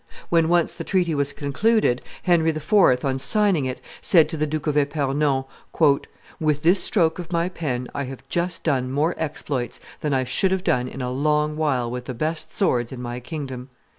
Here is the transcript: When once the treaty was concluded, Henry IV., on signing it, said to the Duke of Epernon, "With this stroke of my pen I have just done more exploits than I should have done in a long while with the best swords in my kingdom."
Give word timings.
When 0.29 0.49
once 0.49 0.73
the 0.73 0.83
treaty 0.83 1.13
was 1.13 1.31
concluded, 1.31 2.01
Henry 2.23 2.49
IV., 2.49 3.05
on 3.05 3.19
signing 3.19 3.65
it, 3.65 3.79
said 4.01 4.29
to 4.29 4.35
the 4.37 4.47
Duke 4.47 4.65
of 4.65 4.75
Epernon, 4.75 5.45
"With 6.39 6.63
this 6.63 6.83
stroke 6.83 7.19
of 7.19 7.31
my 7.31 7.49
pen 7.49 7.87
I 7.93 8.05
have 8.05 8.27
just 8.27 8.63
done 8.63 8.89
more 8.91 9.13
exploits 9.19 9.79
than 9.99 10.11
I 10.11 10.23
should 10.23 10.49
have 10.49 10.63
done 10.63 10.87
in 10.87 11.03
a 11.03 11.11
long 11.11 11.55
while 11.55 11.91
with 11.91 12.05
the 12.05 12.15
best 12.15 12.51
swords 12.51 12.91
in 12.91 12.99
my 12.99 13.19
kingdom." 13.19 13.69